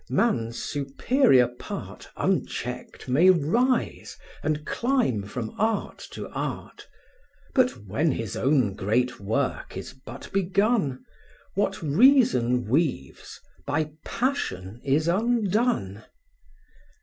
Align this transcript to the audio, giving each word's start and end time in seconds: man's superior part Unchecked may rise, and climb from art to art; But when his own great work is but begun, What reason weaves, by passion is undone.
man's 0.09 0.57
superior 0.57 1.47
part 1.47 2.09
Unchecked 2.17 3.07
may 3.07 3.29
rise, 3.29 4.17
and 4.41 4.65
climb 4.65 5.21
from 5.21 5.53
art 5.59 5.99
to 5.99 6.27
art; 6.29 6.87
But 7.53 7.85
when 7.85 8.11
his 8.13 8.35
own 8.35 8.73
great 8.73 9.19
work 9.19 9.77
is 9.77 9.93
but 9.93 10.33
begun, 10.33 11.05
What 11.53 11.79
reason 11.83 12.65
weaves, 12.67 13.39
by 13.67 13.91
passion 14.03 14.81
is 14.83 15.07
undone. 15.07 16.03